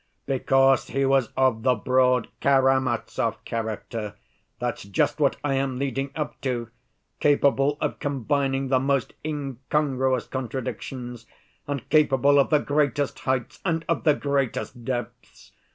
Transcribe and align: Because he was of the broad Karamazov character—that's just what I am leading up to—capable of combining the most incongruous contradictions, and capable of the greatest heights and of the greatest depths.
Because 0.25 0.87
he 0.87 1.05
was 1.05 1.29
of 1.37 1.61
the 1.61 1.75
broad 1.75 2.27
Karamazov 2.41 3.35
character—that's 3.45 4.81
just 4.85 5.19
what 5.19 5.37
I 5.43 5.53
am 5.53 5.77
leading 5.77 6.09
up 6.15 6.41
to—capable 6.41 7.77
of 7.79 7.99
combining 7.99 8.69
the 8.69 8.79
most 8.79 9.13
incongruous 9.23 10.25
contradictions, 10.25 11.27
and 11.67 11.87
capable 11.89 12.39
of 12.39 12.49
the 12.49 12.57
greatest 12.57 13.19
heights 13.19 13.59
and 13.63 13.85
of 13.87 14.03
the 14.03 14.15
greatest 14.15 14.83
depths. 14.83 15.51